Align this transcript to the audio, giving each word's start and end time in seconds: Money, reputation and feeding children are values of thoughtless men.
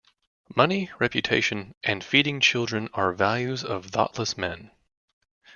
Money, 0.55 0.89
reputation 0.97 1.75
and 1.83 2.03
feeding 2.03 2.39
children 2.39 2.89
are 2.95 3.13
values 3.13 3.63
of 3.63 3.85
thoughtless 3.85 4.35
men. 4.35 4.71